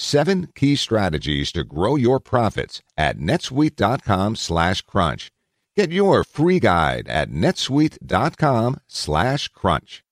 [0.00, 5.30] seven key strategies to grow your profits at netsuite.com slash crunch.
[5.76, 10.02] Get your free guide at netsuite.com slash crunch.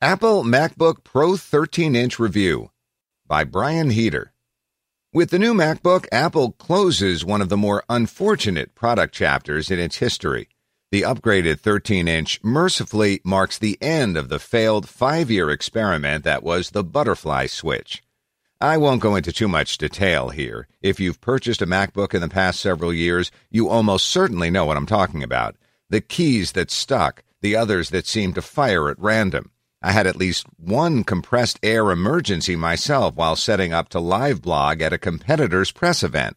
[0.00, 2.70] Apple MacBook Pro 13-inch review
[3.26, 4.32] by Brian Heater.
[5.14, 9.96] With the new MacBook, Apple closes one of the more unfortunate product chapters in its
[9.96, 10.48] history.
[10.90, 16.42] The upgraded 13 inch mercifully marks the end of the failed five year experiment that
[16.42, 18.02] was the butterfly switch.
[18.62, 20.68] I won't go into too much detail here.
[20.80, 24.76] If you've purchased a MacBook in the past several years, you almost certainly know what
[24.76, 25.56] I'm talking about.
[25.90, 29.50] The keys that stuck, the others that seemed to fire at random.
[29.82, 34.80] I had at least one compressed air emergency myself while setting up to live blog
[34.80, 36.36] at a competitor's press event.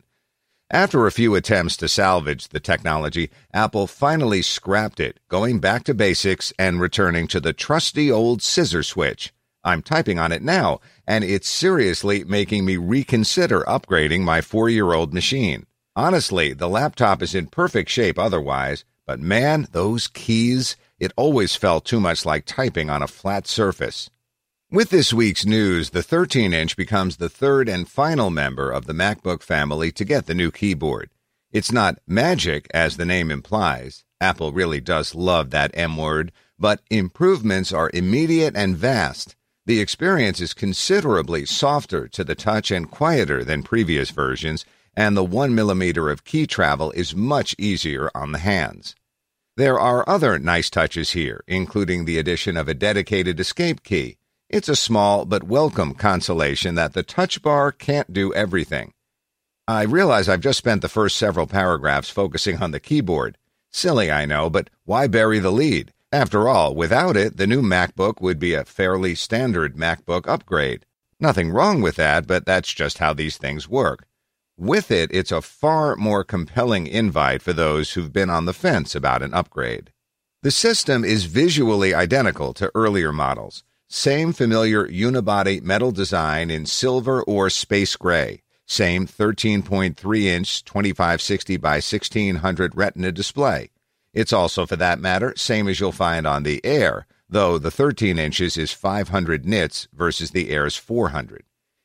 [0.72, 5.94] After a few attempts to salvage the technology, Apple finally scrapped it, going back to
[5.94, 9.32] basics and returning to the trusty old scissor switch.
[9.66, 14.94] I'm typing on it now, and it's seriously making me reconsider upgrading my four year
[14.94, 15.66] old machine.
[15.96, 21.84] Honestly, the laptop is in perfect shape otherwise, but man, those keys, it always felt
[21.84, 24.10] too much like typing on a flat surface.
[24.70, 28.94] With this week's news, the 13 inch becomes the third and final member of the
[28.94, 31.10] MacBook family to get the new keyboard.
[31.52, 34.04] It's not magic, as the name implies.
[34.20, 39.36] Apple really does love that M word, but improvements are immediate and vast.
[39.68, 44.64] The experience is considerably softer to the touch and quieter than previous versions,
[44.96, 48.96] and the 1 millimeter of key travel is much easier on the hands.
[49.58, 54.18] There are other nice touches here, including the addition of a dedicated escape key.
[54.52, 58.94] It's a small but welcome consolation that the touch bar can't do everything.
[59.68, 63.40] I realize I've just spent the first several paragraphs focusing on the keyboard.
[63.72, 65.92] Silly, I know, but why bury the lead?
[66.16, 70.86] After all, without it, the new MacBook would be a fairly standard MacBook upgrade.
[71.20, 74.08] Nothing wrong with that, but that's just how these things work.
[74.56, 78.96] With it, it's a far more compelling invite for those who've been on the fence
[78.96, 79.92] about an upgrade.
[80.42, 83.66] The system is visually identical to earlier models.
[83.90, 88.42] Same familiar unibody metal design in silver or space gray.
[88.66, 93.70] Same 13.3 inch 2560 by 1600 retina display.
[94.16, 98.18] It's also, for that matter, same as you'll find on the Air, though the 13
[98.18, 101.44] inches is 500 nits versus the Air's 400.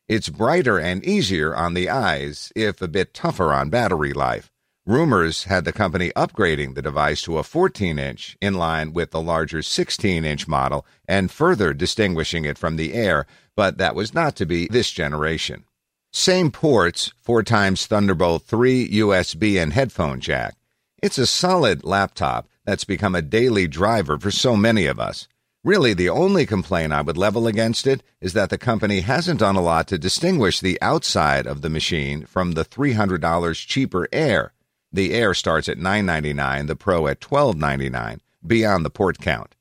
[0.08, 4.50] It's brighter and easier on the eyes, if a bit tougher on battery life.
[4.86, 9.20] Rumors had the company upgrading the device to a 14 inch in line with the
[9.20, 13.26] larger 16 inch model and further distinguishing it from the Air,
[13.56, 15.64] but that was not to be this generation.
[16.12, 20.56] Same ports, 4 times Thunderbolt 3, USB, and headphone jack.
[21.02, 25.28] It's a solid laptop that's become a daily driver for so many of us.
[25.64, 29.56] Really, the only complaint I would level against it is that the company hasn't done
[29.56, 34.52] a lot to distinguish the outside of the machine from the $300 cheaper Air.
[34.92, 39.54] The Air starts at $9.99, the Pro at $12.99, beyond the port count.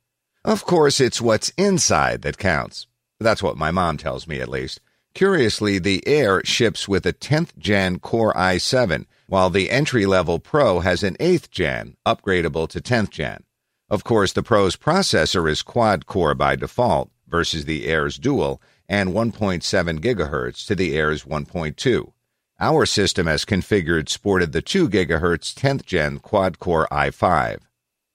[0.44, 2.88] Of course, it's what's inside that counts.
[3.20, 4.82] That's what my mom tells me, at least.
[5.14, 10.80] Curiously, the Air ships with a 10th gen Core i7, while the entry level Pro
[10.80, 13.44] has an 8th gen, upgradable to 10th gen.
[13.88, 19.10] Of course, the Pro's processor is quad core by default versus the Air's dual, and
[19.10, 22.12] 1.7 gigahertz to the Air's 1.2.
[22.60, 27.60] Our system as configured sported the 2 GHz 10th gen quad core i5.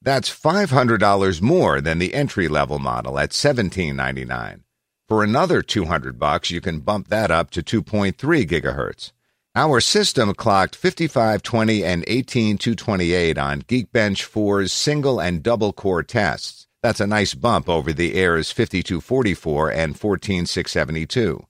[0.02, 4.64] That's $500 more than the entry level model at 1799.
[5.08, 8.14] For another 200 bucks, you can bump that up to 2.3
[8.46, 9.12] gigahertz.
[9.56, 16.66] Our system clocked 5520 and 18228 on Geekbench 4's single and double core tests.
[16.82, 21.46] That's a nice bump over the Air's 5244 and 14672.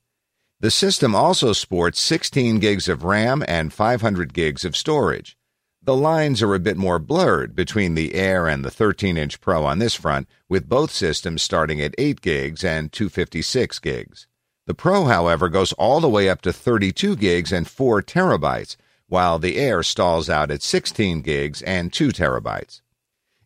[0.60, 5.38] The system also sports 16 gigs of RAM and 500 gigs of storage.
[5.82, 9.64] The lines are a bit more blurred between the Air and the 13 inch Pro
[9.64, 14.26] on this front, with both systems starting at 8 gigs and 256 gigs.
[14.66, 18.76] The Pro, however, goes all the way up to 32 gigs and 4 terabytes,
[19.08, 22.80] while the Air stalls out at 16 gigs and 2 terabytes.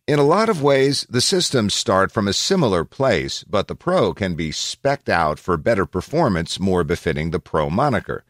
[0.07, 4.13] In a lot of ways, the systems start from a similar place, but the Pro
[4.13, 8.23] can be specced out for better performance more befitting the Pro moniker.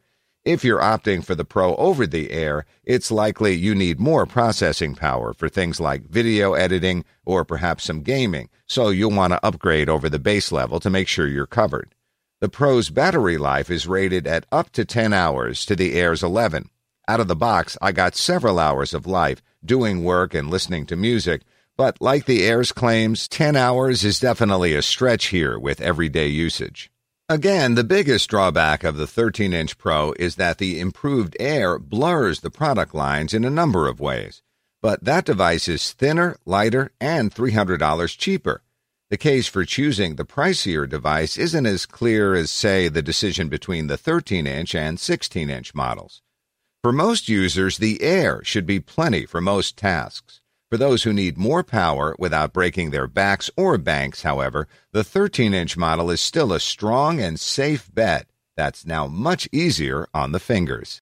[0.44, 4.95] If you're opting for the Pro over the Air, it's likely you need more processing
[4.95, 9.89] power for things like video editing or perhaps some gaming, so you'll want to upgrade
[9.89, 11.94] over the base level to make sure you're covered.
[12.41, 16.69] The Pro's battery life is rated at up to 10 hours to the Air's 11.
[17.06, 20.95] Out of the box, I got several hours of life doing work and listening to
[20.95, 21.41] music,
[21.75, 26.89] but like the Air's claims, 10 hours is definitely a stretch here with everyday usage.
[27.27, 32.39] Again, the biggest drawback of the 13 inch Pro is that the improved Air blurs
[32.39, 34.41] the product lines in a number of ways.
[34.81, 38.62] But that device is thinner, lighter, and $300 cheaper.
[39.09, 43.88] The case for choosing the pricier device isn't as clear as, say, the decision between
[43.88, 46.21] the 13 inch and 16 inch models.
[46.83, 50.41] For most users, the Air should be plenty for most tasks.
[50.69, 55.55] For those who need more power without breaking their backs or banks, however, the 13
[55.55, 60.39] inch model is still a strong and safe bet that's now much easier on the
[60.39, 61.01] fingers.